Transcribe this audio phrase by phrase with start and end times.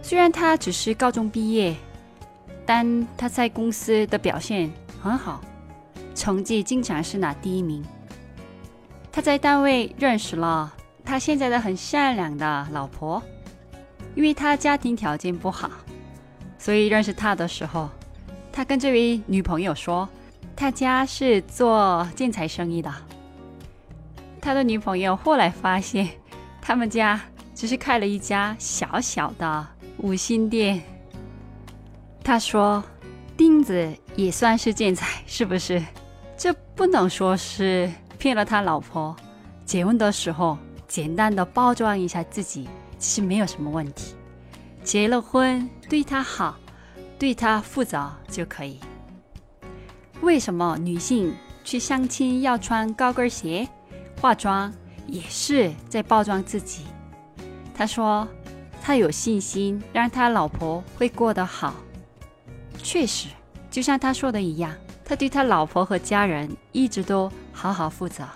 [0.00, 1.76] 虽然他只是高中毕业。
[2.68, 4.70] 但他在公司的表现
[5.02, 5.40] 很好，
[6.14, 7.82] 成绩经常是拿第一名。
[9.10, 10.70] 他在单位认识了
[11.02, 13.22] 他现在的很善良的老婆，
[14.14, 15.70] 因为他家庭条件不好，
[16.58, 17.88] 所以认识他的时候，
[18.52, 20.06] 他跟这位女朋友说，
[20.54, 22.92] 他家是做建材生意的。
[24.42, 26.06] 他的女朋友后来发现，
[26.60, 27.18] 他们家
[27.54, 30.82] 只是开了一家小小的五星店。
[32.28, 32.84] 他说
[33.38, 35.82] ：“钉子也算是建材，是不是？
[36.36, 39.16] 这不能说是骗了他老婆。
[39.64, 42.68] 结婚的时候简单的包装一下自己，
[42.98, 44.14] 其实没有什么问题。
[44.84, 46.58] 结了婚，对他好，
[47.18, 48.78] 对他负责就可以。
[50.20, 51.34] 为什么女性
[51.64, 53.66] 去相亲要穿高跟鞋、
[54.20, 54.70] 化妆，
[55.06, 56.84] 也是在包装自己？”
[57.74, 58.28] 他说
[58.84, 61.72] ：“他有信心，让他老婆会过得好。”
[62.90, 63.28] 确实，
[63.70, 68.26] 就像他说的一样，他对他老婆和家人一直都好好负责。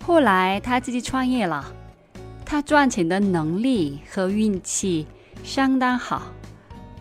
[0.00, 1.62] 后来他自己创业了，
[2.42, 5.06] 他赚钱的能力和运气
[5.42, 6.22] 相当好，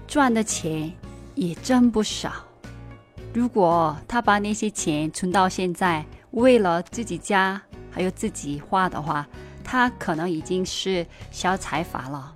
[0.06, 0.92] 赚的钱
[1.34, 2.34] 也真不少。
[3.34, 9.26] 如果他把那些钱存到现在，为了自己家还有自己花的话，
[9.64, 12.36] 他可能已经是小财阀了。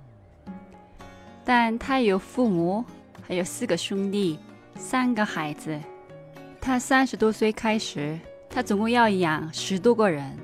[1.44, 2.82] 但他有父母。
[3.28, 4.38] 还有四个兄弟，
[4.78, 5.78] 三个孩子。
[6.58, 8.18] 他三十多岁开始，
[8.48, 10.34] 他总共要养十多个人，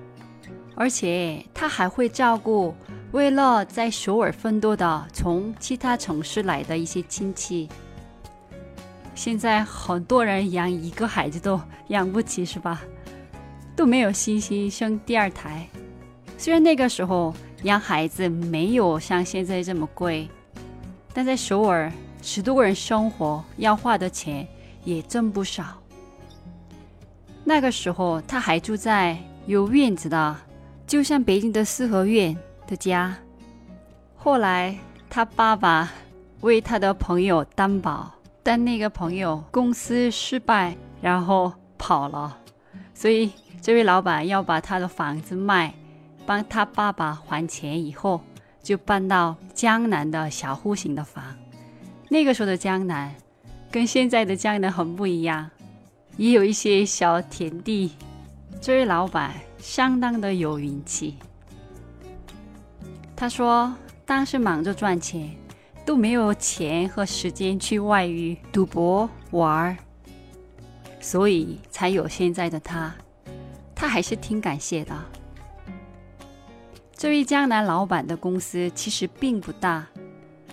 [0.75, 2.75] 而且他还会照顾
[3.13, 7.71] 为了在首尔奋斗的从其他城市来的一些亲戚。
[9.15, 11.59] 现在很多人养一个孩子都
[11.89, 12.83] 养不起，是吧？
[13.75, 15.67] 都没有信心生第二胎。
[16.37, 20.29] 虽然那个时候养孩子没有像现在这么贵，
[21.15, 21.91] 但在首尔。
[22.25, 24.49] 十多个人生活要花的钱
[24.83, 25.63] 也挣不少。
[27.45, 30.35] 那个时候他还住在有院子的，
[30.87, 32.35] 就像北京的四合院
[32.67, 33.15] 的家。
[34.17, 34.75] 后来
[35.11, 35.93] 他爸爸
[36.41, 38.11] 为他的朋友担保，
[38.43, 42.39] 但那个朋友公司失败，然后跑了，
[42.95, 43.31] 所以
[43.61, 45.75] 这位老板要把他的房子卖，
[46.25, 48.23] 帮他爸爸还钱，以后
[48.63, 51.34] 就搬到江南的小户型的房。
[52.15, 53.13] 那个时候的江南，
[53.73, 55.51] 跟现在的江南很不一样，
[56.17, 57.91] 也有一些小田地。
[58.61, 61.17] 这位老板相当的有运气。
[63.17, 63.75] 他说，
[64.07, 65.29] 当时忙着赚钱，
[65.85, 69.77] 都没有钱和时间去外遇、赌博、玩儿，
[71.01, 72.95] 所以才有现在的他。
[73.75, 74.95] 他还是挺感谢的。
[76.95, 79.85] 这位江南老板的公司其实并不大，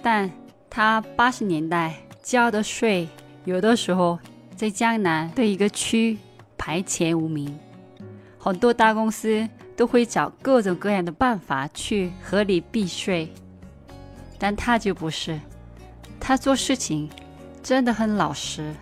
[0.01, 0.27] 但。
[0.73, 3.06] 他八十年代交的税，
[3.44, 4.18] 有的时候
[4.56, 6.18] 在江南的一个区
[6.57, 7.59] 排前五名，
[8.39, 9.45] 很多大公司
[9.75, 13.33] 都会找各种各样的办法去合理避税，
[14.39, 15.38] 但他就不是，
[16.21, 17.09] 他做事情
[17.62, 18.73] 真的很老实。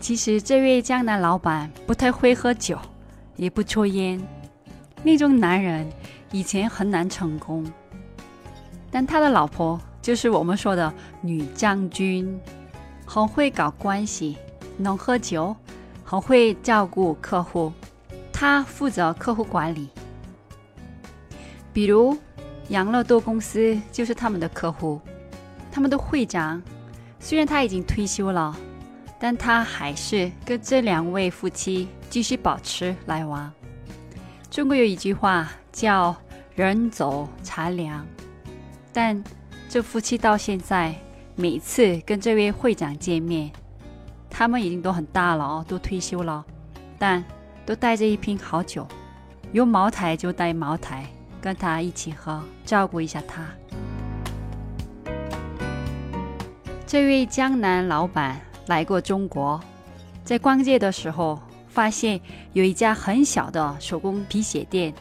[0.00, 2.76] 其实这位江南老板不太会喝酒，
[3.36, 4.20] 也不抽烟，
[5.04, 5.88] 那种男人。
[6.32, 7.64] 以前很难成功，
[8.90, 12.38] 但他的老婆就是我们说的女将军。
[13.08, 14.36] 很会搞关系，
[14.76, 15.54] 能喝酒，
[16.04, 17.72] 很会照顾客户。
[18.32, 19.88] 他负责客户管理，
[21.72, 22.18] 比如
[22.70, 25.00] 养乐多公司就是他们的客户。
[25.70, 26.60] 他们的会长
[27.20, 28.56] 虽然他已经退休了，
[29.20, 33.52] 但他还是跟这两位夫妻继续保持来往。
[34.50, 36.16] 中国有一句话叫
[36.56, 38.06] “人走茶凉”，
[38.94, 39.22] 但
[39.68, 40.94] 这夫妻到现在
[41.34, 43.52] 每次跟这位会长见面，
[44.30, 46.42] 他们已经都很大了哦，都退休了，
[46.98, 47.22] 但
[47.66, 48.88] 都带着一瓶好酒，
[49.52, 51.04] 有茅台就带茅台，
[51.42, 53.46] 跟他一起喝，照顾一下他。
[56.86, 59.60] 这位江南老板来过中国，
[60.24, 61.38] 在逛街的时候
[61.68, 62.18] 发现
[62.54, 64.94] 有一家很小的手工皮鞋店，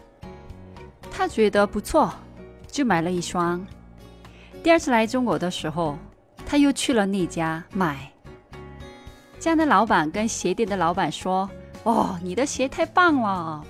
[1.17, 2.13] 他觉得不错，
[2.67, 3.65] 就买了一双。
[4.61, 5.97] 第二次来中国的时候，
[6.45, 8.11] 他又去了那家买。
[9.39, 11.49] 这样的老板跟鞋店的老板说
[11.83, 13.63] ：“哦，你的鞋太棒了，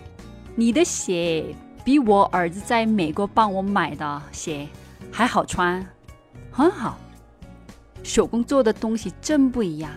[0.56, 4.68] 你的鞋比我儿子在美国帮我买的鞋
[5.12, 5.86] 还好穿，
[6.52, 6.98] 很好。”
[8.02, 9.92] 手工做的东西真不一样。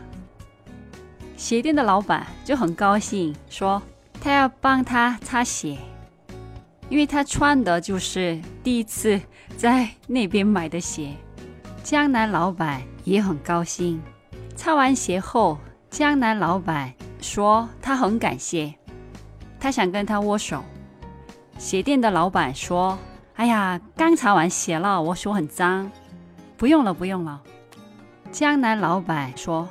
[1.37, 3.81] 鞋店的老板就很高兴，说
[4.21, 5.79] 他要帮他擦鞋，
[6.89, 9.21] 因为他穿的就是第一次
[9.57, 11.15] 在那边买的鞋。
[11.83, 14.01] 江南老板也很高兴。
[14.57, 15.59] 擦完鞋后，
[15.91, 18.75] 江南老板说他很感谢，
[19.61, 20.63] 他想跟他握手。
[21.57, 22.99] 鞋店的老板说
[23.37, 25.91] ：“哎呀，刚擦完鞋了，我手很脏，
[26.57, 27.41] 不用了，不用了。”
[28.33, 29.69] 江南老板说：“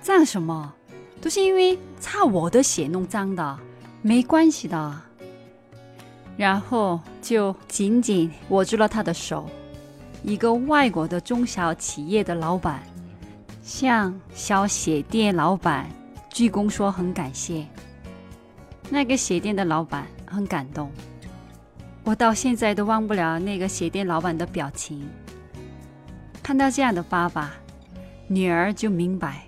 [0.00, 0.74] 脏什么？
[1.20, 3.58] 都是因为擦我的鞋弄脏的，
[4.02, 5.02] 没关系的。”
[6.38, 9.50] 然后就紧紧握住了他的手。
[10.22, 12.82] 一个外国的中小企业的老板
[13.62, 15.90] 向小鞋店老板
[16.30, 17.66] 鞠躬说：“很感谢。”
[18.88, 20.90] 那个鞋店的老板很感动，
[22.04, 25.06] 我到现在都忘不了那个鞋店老板的表情。
[26.42, 27.52] 看到这样的爸爸。
[28.30, 29.44] 女儿就明白，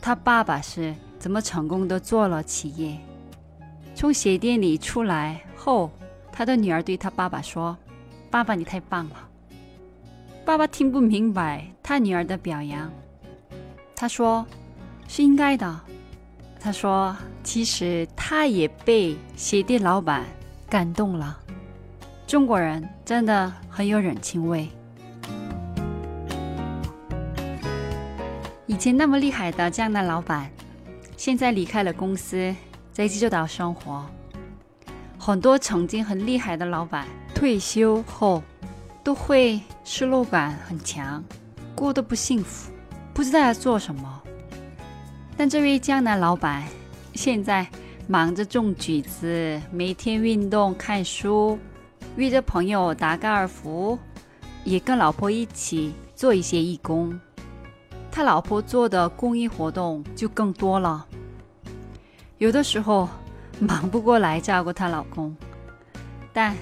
[0.00, 2.96] 他爸爸是怎么成功的做了企业。
[3.92, 5.90] 从鞋店里出来后，
[6.40, 7.76] 他的女儿对他爸爸说
[8.32, 9.28] ：“爸爸，你太棒了。”
[10.42, 12.90] 爸爸听不明白他女儿的表扬，
[13.94, 14.46] 他说
[15.06, 15.80] ：“是应该的。”
[16.58, 17.14] 他说
[17.44, 20.24] ：“其实他也被鞋店老板
[20.66, 21.38] 感动了。
[22.26, 24.66] 中国人真的很有人情味。”
[28.66, 30.50] 以前那么厉害的江南老板，
[31.18, 32.56] 现在离开了公司，
[32.94, 34.06] 在济州岛生活。
[35.30, 38.42] 很多曾经很厉害的老板退休后，
[39.04, 41.22] 都会失落感很强，
[41.72, 42.72] 过得不幸福，
[43.14, 44.22] 不知道要做什么。
[45.36, 46.64] 但这位江南老板
[47.14, 47.64] 现在
[48.08, 51.56] 忙着种橘子，每天运动、看书，
[52.16, 53.96] 约着朋友打高尔夫，
[54.64, 57.16] 也跟老婆一起做一些义工。
[58.10, 61.06] 他老婆做的公益活动就更多了，
[62.38, 63.08] 有的时候
[63.66, 65.36] 忙不过来照顾她老公，
[66.32, 66.56] 但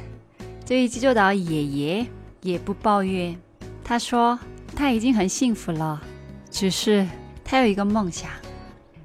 [0.64, 2.06] 这位济州岛爷爷
[2.42, 3.38] 也不抱怨。
[3.84, 4.38] 他说
[4.76, 6.02] 他已经很幸福了，
[6.50, 7.06] 只是
[7.44, 8.30] 他有一个梦想，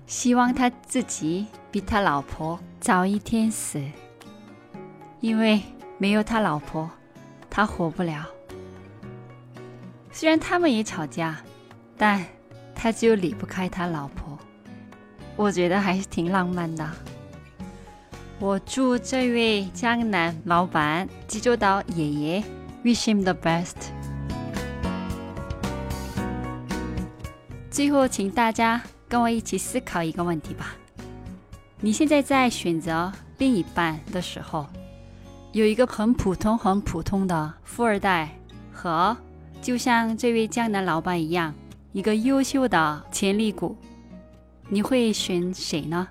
[0.08, 3.82] 希望他自己比他老婆早一天死，
[5.22, 5.62] 因为
[5.98, 6.90] 没有他老婆，
[7.50, 8.26] 他活不了。
[10.12, 11.38] 虽然他们也吵架。
[11.96, 12.26] 但
[12.76, 14.38] 他就离不开他老婆，
[15.36, 16.90] 我觉得还是挺浪漫的。
[18.44, 22.44] 我祝这位江南老板济州岛爷爷
[22.84, 23.74] wish him the best。
[27.72, 30.76] 最后，请大家跟我一起思考一个问题吧：
[31.80, 34.68] 你现在在选择另一半的时候，
[35.54, 38.38] 有一个很普通、很普通的富二代，
[38.74, 39.16] 和
[39.62, 41.56] 就像这位江南老板一样。
[41.94, 43.78] 一个优秀的潜力股，
[44.68, 46.10] 你会选谁呢？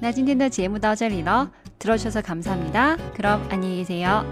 [0.00, 4.24] 那今天的节目到这里了，들어주셔서감사합니다그럼안녕히계세요